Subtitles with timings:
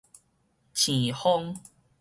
[0.73, 1.53] 瀳風